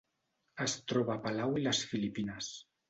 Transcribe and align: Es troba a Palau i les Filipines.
Es 0.65 0.75
troba 0.93 1.15
a 1.17 1.21
Palau 1.29 1.55
i 1.61 1.67
les 1.69 1.87
Filipines. 1.93 2.55